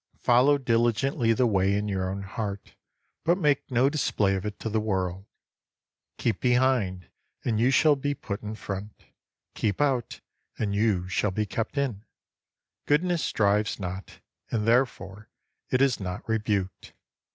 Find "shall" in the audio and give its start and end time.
7.69-7.95, 11.07-11.29